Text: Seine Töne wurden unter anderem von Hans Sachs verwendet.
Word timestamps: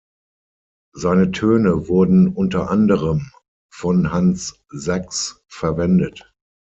Seine 0.95 1.29
Töne 1.29 1.87
wurden 1.87 2.29
unter 2.29 2.71
anderem 2.71 3.29
von 3.71 4.11
Hans 4.11 4.59
Sachs 4.69 5.43
verwendet. 5.47 6.33